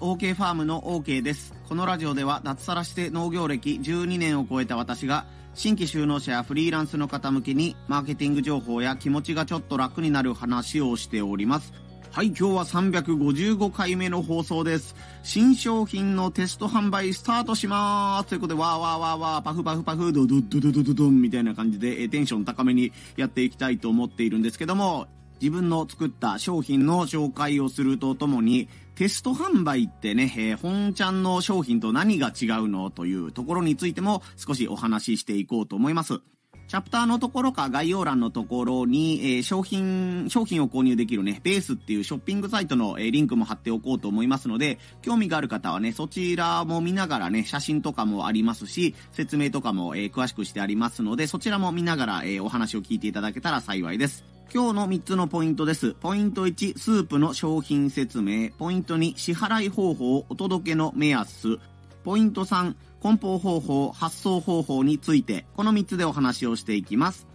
[0.00, 11.72] OK ファームの OK ですこのラジオでは脱サラして農業歴12年を超えた私が新規就農者やフリーランスの方向けにマーケティング情報や気持ちがちょっと楽になる話をしております
[12.10, 14.96] はい、今日は355回目の放送です。
[15.22, 18.30] 新商品のテスト販売スタートしまーす。
[18.30, 25.06] ということで、わーわーわーわー、パフパフパフ、ドドドドドドドンみたいな感じで、テンション高めにやっていきたいと思っているんですけども、
[25.40, 36.20] 自分の作った商品の紹介をするとともに、テスト販売ってね、えー、本ちゃんの商品と何が違うのというところについても少しお話ししていこうと思います。
[36.68, 54.37] チャプターのところか概要欄のところに、えー、商品、商品を購入できるね、ベースっていうショッピングサイトの、えー、リンクも貼っておこうと思いますので、興味がある方はね、そちらも見ながらね、写真とかもありますし、説明とかも、えー、詳しくしてありますので、そちらも見ながら、えお話を聞いていただけたら幸いです。
[54.50, 55.92] 今日の3つのポイントです。
[55.92, 58.48] ポイント1、スープの商品説明。
[58.56, 61.58] ポイント2、支払い方法、お届けの目安。
[62.02, 67.26] ポイント3、梱包方法、発送方法について、この3つでお話をしていきます。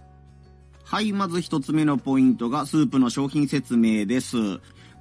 [0.84, 4.38] はい、まず1つ目のポイントがスープの商品説明です。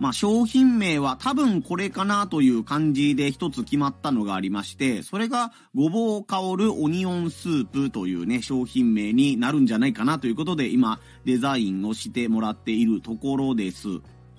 [0.03, 13.87] まあ、商品名は多分これかなという感じで一つ決まったのがありまして、それがごぼう香るオニオンスープというね、商品名になるんじゃないかなということで今デザインをしてもらっているところです。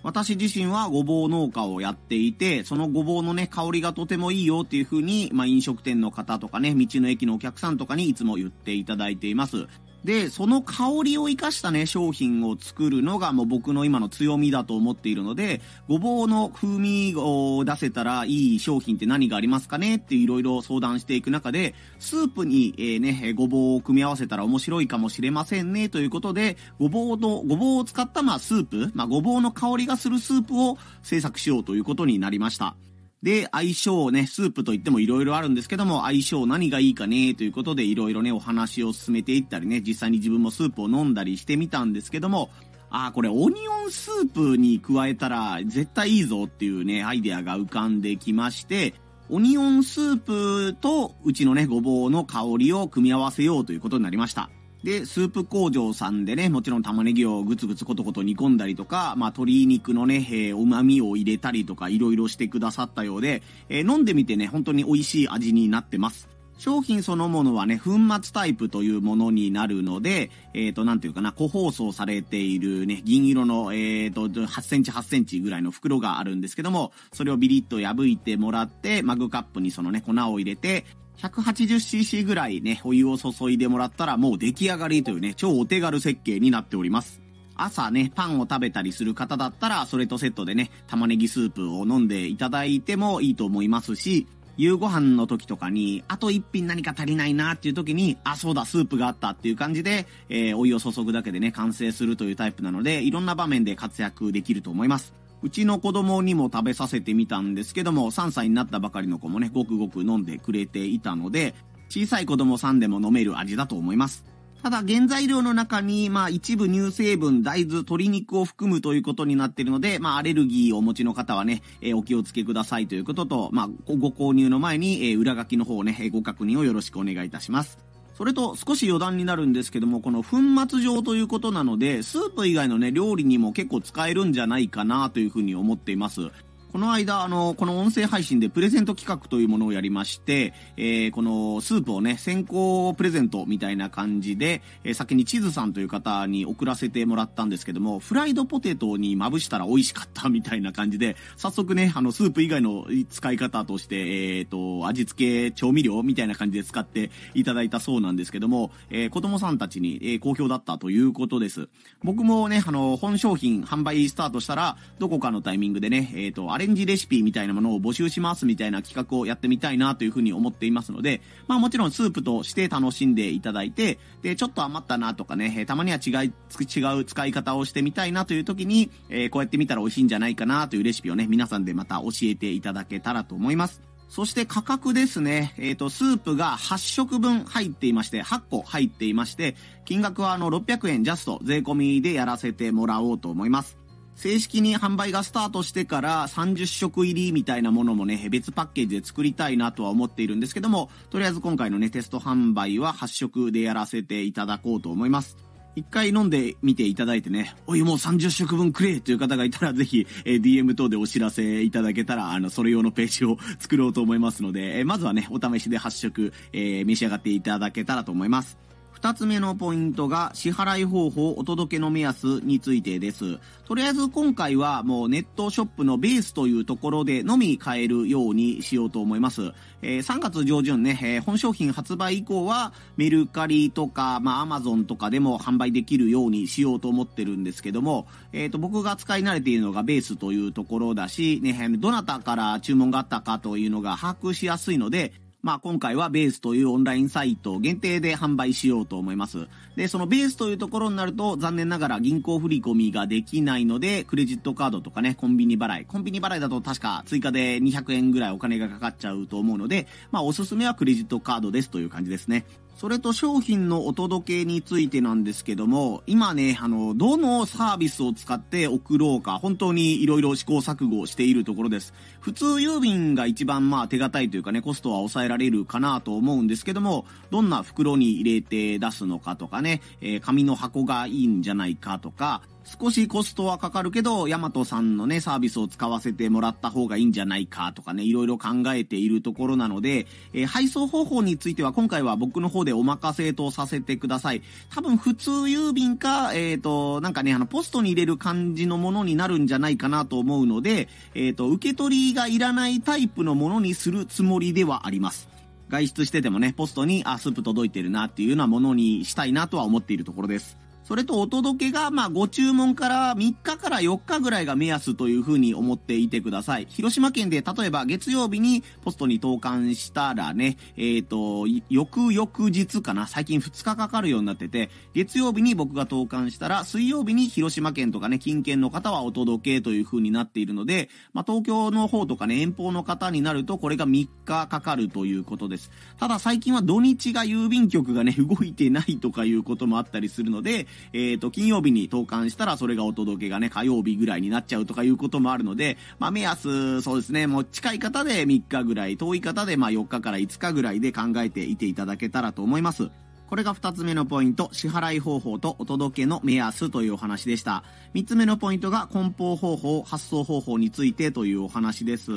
[0.04, 9.66] 私自身はごぼう農家をやっていて、そのごぼうのね、香りがとてもいいよっていう風に、まあ飲食店の方とかね、道の駅のお客さんとかにいつも言っていただいています。
[10.04, 19.96] で、その香りを活かしたね、商品を作るのがもう僕の今の強みだと思っているので、ごぼうの風味を出せたらいい商品って何がありますかね？
[19.96, 25.88] っていろいろ相談していく中で、スープに、えー、ね、ごぼうを組み合わせたら面白いかもしれませんね？
[25.88, 32.76] ということで、ごぼうの、ごぼうを使ったまあスープ、まあごぼうの香りがするスープを制作しようということになりました。
[33.24, 42.50] で、相性をね、スープといっても色々あるんですけども、相性何がいいかね、ということで色々ね、お話を進めていったりね、実際に自分もスープを飲んだりしてみたんですけども、
[42.90, 48.94] ああ、これオニオンスープに加えたら絶対いいぞっていうね、アイデアが浮かんできまして、
[49.30, 54.50] オニオンスープとうちのね、ごぼうの香りを組み合わせようということになりました。
[54.84, 66.28] で、スープ工場さんでね、もちろん玉ねぎをぐつぐつコトコト煮込んだりとか、まあ鶏肉のね、えー、旨味を入れたりとかいろいろしてくださったようで、えー、飲んでみてね、本当に美味しい味になってます。
[66.58, 80.86] 商品そのものはね、粉末タイプというものになるので、えっ、ー、と、なんていうかな、個包装されているね、銀色の、えっ、ー、と、8センチ8センチぐらいの袋があるんですけども、それをビリッと破いてもらって、マグカップにそのね、粉を入れて、
[81.18, 87.22] 180cc ぐらいね、お湯を注いでもらったらもう出来上がりというね、超お手軽設計になっております。
[87.56, 105.14] 朝ね、パンを食べたりする方だったら、それとセットでね、玉ねぎスープを飲んでいただいてもいいと思いますし、夕ご飯の時とかに、あと一品何か足りないなっていう時に、あ、そうだ、スープがあったっていう感じで、えー、お湯を注ぐだけでね、完成するというタイプなので、いろんな場面で活躍できると思います。
[105.44, 111.54] うちの子供にも食べさせてみたんですけども、3歳になったばかりの子もね、ごくごく飲んでくれていたので、
[111.90, 114.24] 小さい子供さんでも飲める味だと思います。
[114.64, 127.93] ただ原材料の中に、まあ一部乳成分、大豆、鶏肉を含むということになっているので、まあアレルギーをお持ちの方はね、えー、お気をつけくださいということと、まあご購入の前に、えー、裏書きの方をね、ご確認をよろしくお願いいたします。
[128.18, 130.38] それと少し余談になるんですけども、この粉
[130.70, 136.30] 末状ということなので、スープ以外のね、料理にも結構使えるんじゃないかなというふうに思っています。
[136.74, 161.70] この間、あの、この音声配信でプレゼント企画というものをやりまして、えー、このスープをね、先行プレゼントみたいな感じで、えー、先に地図さんという方に送らせてもらったんですけども、フライドポテトにまぶしたら美味しかったみたいな感じで、早速ね、あの、スープ以外の使い方として、えっ、ー、と、味付け調味料みたいな感じで使っていただいたそうなんですけども、えー、子供さんたちに、えー、好評だったということです。
[162.04, 183.82] 僕もね、あの、本商品販売スタートしたら、どこかのタイミングでね、えっ、と、あれレンジレシピみたいなものを募集しますみたいな企画をやってみたいなというふうに思っていますので、まあもちろんスープとして楽しんでいただいて、で、ちょっと余ったなとかね、たまには違い、違う使い方をしてみたいなという時に、えー、こうやってみたら美味しいんじゃないかなというレシピをね、皆さんでまた教えていただけたらと思います。
[184.08, 185.54] そして価格ですね。
[185.58, 193.83] えっ、ー、と、スープが8食分入っていまして、8個入っていまして、金額はあの600円ジャスト税込みでやらせてもらおうと思います。
[194.16, 205.38] 正式に販売がスタートしてから30食入りみたいなものもね、別パッケージで作りたいなとは思っているんですけども、とりあえず今回のね、テスト販売は8食でやらせていただこうと思います。
[205.76, 218.58] 一回飲んでみていただいてね、おい、もう30食分くれという方がいたら、ぜひ、え、DM 等でお知らせいただけたら、あの、それ用のページを作ろうと思いますので、え、まずはね、お試しで8食、えー、召し上がっていただけたらと思います。
[219.04, 223.38] 二つ目のポイントが支払い方法お届けの目安についてです。
[223.66, 229.52] とりあえず今回はもうネットショップのベースというところでのみ買えるようにしようと思います。
[229.82, 245.12] えー、3月上旬ね、えー、本商品発売以降はメルカリとか、まあアマゾンとかでも販売できるようにしようと思ってるんですけども、えっ、ー、と僕が使い慣れているのがベースというところだし、ね、どなたから注文があったかというのが把握しやすいので、
[245.44, 249.50] まあ今回はベースというオンラインサイト限定で販売しようと思います。
[249.76, 255.86] で、そのベースというところになると残念ながら銀行振込ができないので、クレジットカードとかね、コンビニ払い。
[255.86, 262.46] コンビニ払いだと確か追加で200円ぐらいお金がかかっちゃうと思うので、まあおすすめはクレジットカードですという感じですね。
[262.76, 271.94] それと商品のお届けについてなんですけども、今ね、あの、どのサービスを使って送ろうか、本当に色々試行錯誤しているところです。
[272.20, 294.42] 普通郵便が一番まあ手堅いというかね、コストは抑えられるかなと思うんですけども、どんな袋に入れて出すのかとかね、えー、紙の箱がいいんじゃないかとか、少しコストはかかるけど、ヤマトさんのね、サービスを使わせてもらった方がいいんじゃないかとかね、いろいろ考えているところなので、えー、配送方法については今回は僕の方でお任せとさせてください。
[294.74, 305.28] 多分普通郵便か、えっ、ー、と、なんかね、あの、ポストに入れる感じのものになるんじゃないかなと思うので、えっ、ー、と、受け取りがいらないタイプのものにするつもりではあります。
[305.70, 310.63] 外出しててもね、ポストに、あ、スープ届いてるなっていうようなものにしたいなとは思っているところです。
[310.84, 316.68] それとお届けが、まあ、ご注文から3日から4日ぐらいが目安というふうに思っていてください。
[316.70, 335.72] 広島県で例えば月曜日にポストに投函したらね、えっ、ー、と、翌々日かな、最近2日かかるようになってて、月曜日に僕が投函したら、水曜日に広島県とかね、近県の方はお届けというふうになっているので、まあ、東京の方とかね、遠方の方になると、これが3日かかるということです。
[335.98, 352.90] ただ最近は土日が郵便局がね、動いてないとかいうこともあったりするので、えっ、ー、と、金曜日に投函したらそれがお届けがね、火曜日ぐらいになっちゃうとかいうこともあるので、まあ、目安、そうですね、もう近い方で3日ぐらい、遠い方でまあ4日から5日ぐらいで考えていていただけたらと思います。
[353.34, 357.64] これが2つ目のポイント、支払い方法とお届けの目安というお話でした。
[357.96, 362.12] 3つ目のポイントが梱包方法、発送方法についてというお話です。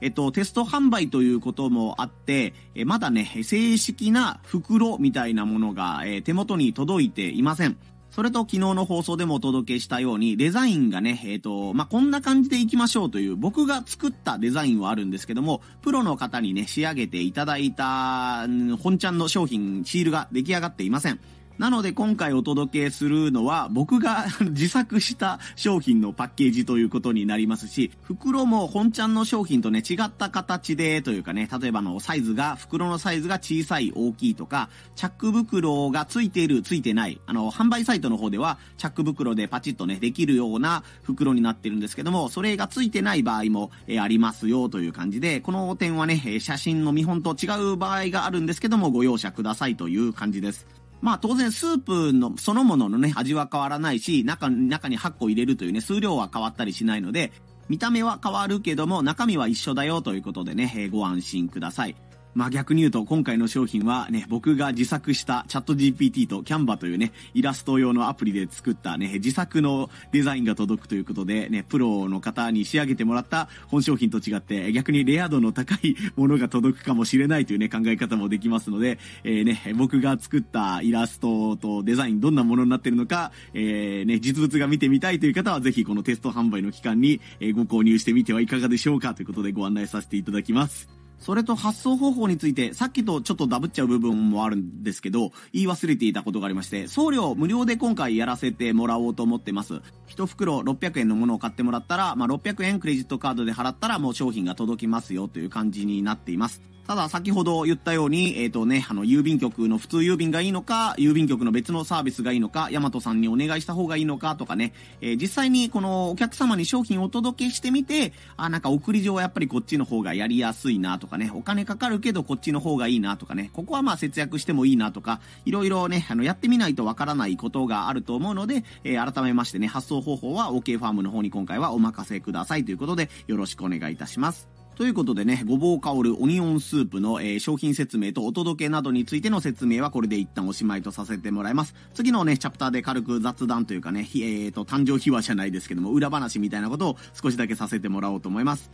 [0.00, 7.76] えっと、テスト販売ということもあって、えまだね、正式な袋みたいなものが、え手元に届いていません。
[8.10, 18.46] それと昨日の放送でもお届けしたように、デザインがね、えっ、ー、と、まあ、こんな感じでいきましょうという、僕が作ったデザインはあるんですけども、プロの方にね、仕上げていただいた、
[18.82, 21.20] 本ちゃんの商品、シールが出来上がっていません。
[21.60, 50.79] なので今回お届けするのは僕が 自作した商品のパッケージということになりますし、袋も本ちゃんの商品とね違った形でというかね、例えばのサイズが、袋のサイズが小さい、大きいとか、チャック袋がついている、ついてない、あの、販売サイトの方ではチャック袋でパチッとね、できるような袋になってるんですけども、それがついてない場合も、えありますよという感じで、この点はね、写真の見本と違う場合があるんですけども、ご容赦くださいという感じです。
[51.00, 57.32] まあ当然スープのそのもののね、味は変わらないし、中中に8個入れるというね、数量は変わったりしないので、
[57.68, 61.96] 見た目は変わるけども、中身は一緒だよということでね、ご安心ください。
[62.34, 87.20] まあ逆に言うと今回の商品はね、僕が自作したチャット GPT とキャンバというね、イラスト用のアプリで作ったね、自作のデザインが届くということでね、プロの方に仕上げてもらった本商品と違って逆にレア度の高いものが届くかもしれないというね、考え方もできますので、えー、ね、僕が作ったイラストとデザインどんなものになってるのか、えー、ね、実物が見てみたいという方はぜひこのテスト販売の期間に
[87.54, 90.99] ご購入してみてはいかがでしょうかということでご案内させていただきます。
[91.20, 99.82] それと発送方法について、さっきとちょっとダブっちゃう部分もあるんですけど、言い忘れていたことがありまして、送料無料で今回やらせてもらおうと思ってます。
[100.08, 106.62] 1袋600円のものを買ってもらったら、まあ、600円クレジットカードで払ったらもう商品が届きますよという感じになっています。
[106.90, 134.59] ただ先ほど言ったように、えっ、ー、とね、あの、郵便局の普通郵便がいいのか、郵便局の別のサービスがいいのか、ヤマトさんにお願いした方がいいのかとかね、えー、実際にこのお客様に商品をお届けしてみて、あ、なんか送り状はやっぱりこっちの方がやりやすいなとかね、お金かかるけどこっちの方がいいなとかね、ここはまあ節約してもいいなとか、いろいろね、あの、やってみないとわからないことがあると思うので、えー、改めましてね、発送方法は OK ファームの方に今回はお任せくださいということで、よろしくお願いいたします。
[134.80, 141.74] ということでね、ごぼう香るオニオンスープの、えー、商品説明とお届けなどについての説明はこれで一旦おしまいとさせてもらいます。
[141.92, 148.70] 次のね、チャプターで軽く雑談というかね、えーと、誕生秘話じゃないですけども、裏話みたいなことを少しだけさせてもらおうと思います。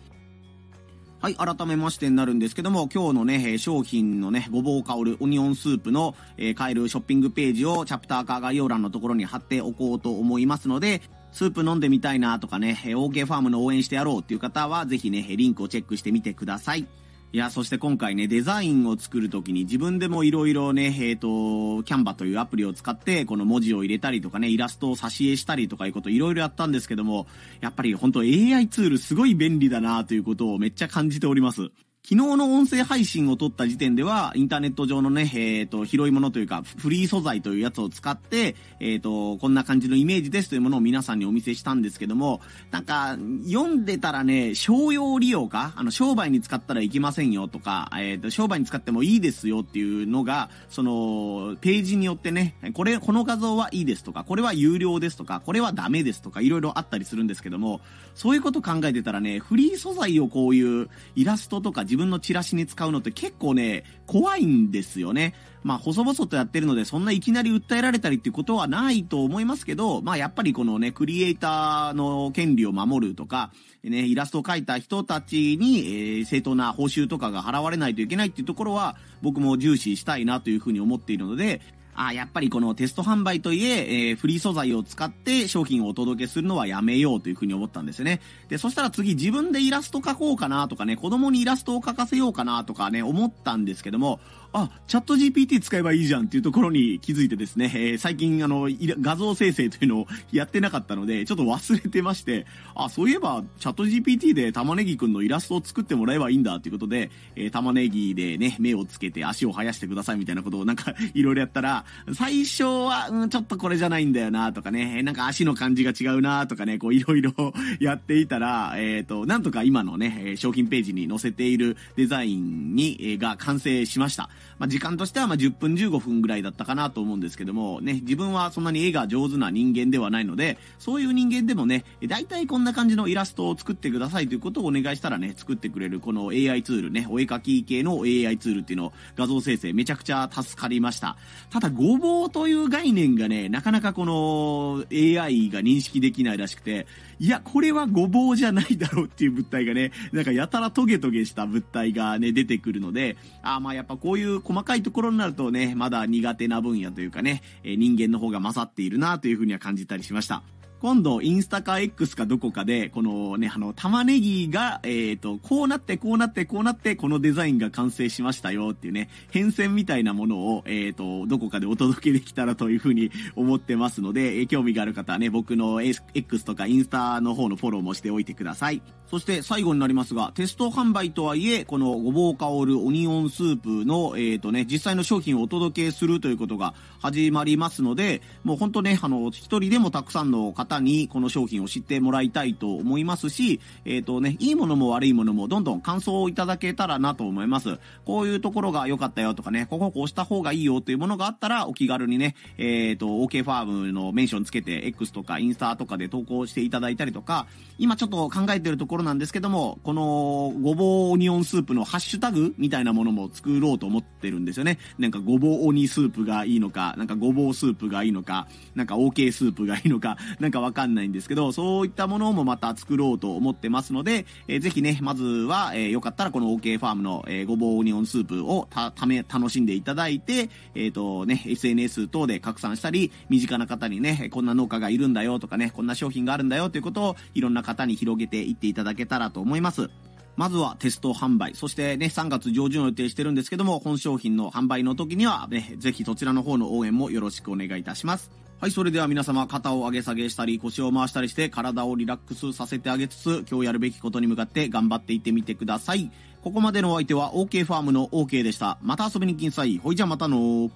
[1.18, 11.02] はい、改めましてになるんですけども、今日のね、商品のね、ごぼう香るオニオンスープの、えー、買えるショッピングページをチャプター化概要欄のところに貼っておこうと思いますので、
[11.32, 16.86] スープ飲んでみたいなとかね、OK ファームの応援してやろうっていう方は、ぜひね、リンクをチェックしてみてください。
[17.32, 27.26] いや、そして今回ね、デザインを作るときに自分でもいろいろね、えっ、ー、と、キャンバというアプリを使って、この文字を入れたりとかね、イラストを挿絵したりとかいうこといろいろやったんですけども、
[27.60, 31.70] やっぱり本当 AI ツールすごい便利だなということをめっちゃ感じております。
[32.08, 57.80] 昨日の音声配信を撮った時点では、インターネット上のね、えっ、ー、と、広いものというか、フリー素材というやつを使って、えっ、ー、と、こんな感じのイメージですというものを皆さんにお見せしたんですけども、なんか、読んでたらね、商用利用かあの、商売に使ったらいけませんよとか、えっ、ー、と、商売に使ってもいいですよっていうのが、その、ページによってね、これ、この画像はいいですとか、これは有料ですとか、これはダメですとか、いろいろあったりするんですけども、
[58.14, 65.34] そういうこと考えてたらね、フリー素材をこういうイラストとか自分のチラシに使うのって結構ね、怖いんですよね。
[65.62, 73.50] まあ、細々とやってるので、そんないきなり訴えられたりっていうことはないと思いますけど、まあ、やっぱりこのね、クリエイターの権利を守るとか、
[73.82, 81.60] ね、イラストを描いた人たちに、えー、正当な報酬とかが払われないといけないっていうところは、僕も重視したいなというふうに思っているので、
[81.96, 88.20] あやっぱりこのテスト販売といええー、フリー素材を使って商品をお届けするのはやめようというふうに思ったんですよね。
[88.48, 94.20] で、そしたら次自分でイラスト描こうかなとかね、子供にイラストを描かせようかなとかね、思ったんですけども、
[94.52, 98.68] あ、チャット GPT 使えばいいじゃんっていうところに気づいてですね、えー、最近あの、
[99.00, 111.84] 画像生成というのをやってなかったので、ちょっと忘れてまして、あ、そういえば、チャット GPT で玉ねぎくんのイラストを作ってもらえばいいんだっていうことで、えー、玉ねぎでね、目をつけて足を生やしてくださいみたいなことをなんか、いろいろやったら、
[112.14, 117.32] 最初は、うん、ちょっとこれじゃないんだよなとかね、なんか足の感じが違うなとかね、こういろいろ
[117.80, 124.30] やっていたら、えっ、ー、と、なんとか今のね、商品ページに載せているデザインに、えー、が完成しました。
[124.58, 141.16] まあ、時間としてはま10分15分ぐらいだったかなと思うんですけども、ね、自分はそんなに絵が上手な人間ではないので、そういう人間でもね、大体こんな感じのイラストを作ってくださいということをお願いしたらね、作ってくれるこの AI ツールね、お絵描き系の AI ツールっていうの画像生成めちゃくちゃ助かりました。
[141.50, 146.86] ただ、ごぼうという概念がね、なかなかこの AI が認識できないらしくて、
[147.18, 160.42] いや、これはごぼうじゃないだろうっていう物体がね、なんかやたらトゲトゲした物体がね、出てくるので、あまあやっぱこういう細かいところになるとね、まだ苦手な分野というかね、人間の方が勝っているなというふうには感じたりしました。
[160.86, 178.80] 今度、インスタか X かどこかで、このね、あの、玉ねぎが、えっ、ー、と、こうなって、こうなって、こうなって、このデザインが完成しましたよっていうね、変遷みたいなものを、えっ、ー、と、どこかでお届けできたらというふうに思ってますので、え、興味がある方はね、僕の X とかインスタの方のフォローもしておいてください。
[179.10, 197.78] そして最後になりますが、テスト販売とはいえ、このごぼう香るオニオンスープの、えっ、ー、とね、実際の商品をお届けするということが始まりますので、もう本当ね、あの、一人でもたくさんの方にこの商品を知ってもらいたいと思いますし、えっ、ー、とね、いいものも悪いものもどんどん感想をいただけたらなと思います。
[198.04, 207.46] こういうところが良かったよとかね、こここうした方がいいよというものがあったら、お気軽にね、えっ、ー、と、OK ファームのメンションつけて、X とかインスタとかで投稿していただいたりとか、
[207.78, 214.78] 今ちょっと考えてるところころなんですけども、このごぼうオニオンスープのハッシュタグみたいなものも作ろうと思ってるんですよね。
[214.98, 239.90] なんかごぼう鬼スープがいいのか、なんかごぼうスープがいいのか、なんか OK スープがいいのか、なんかわかんないんですけど、そういったものもまた作ろうと思ってますので、えー、ぜひね、まずは、えー、よかったらこの OK ファームの、えー、ごぼうオニオンスープをた、ため、楽しんでいただいて、えっ、ー、とね、SNS 等で拡散したり、身近な方にね、こんな農家がいるんだよとかね、こんな商品があるんだよということをいろんな方に広げていっていただだけたらと思います。
[240.36, 248.30] まずはテスト販売、そしてね、3月上旬を予定してるんですけども、本商品の販売の時にはね、ぜひそちらの方の応援もよろしくお願いいたします。
[248.58, 256.10] はい、それでは皆様、肩を上げ下げしたり、腰を回したりして、体をリラックスさせてあげつつ、今日やるべきことに向かって頑張っていってみてください。
[256.42, 258.78] ここまでのお相手は OK ファームの OK でした。
[258.80, 259.78] また遊びに来んさい。
[259.78, 260.70] ほいじゃまたの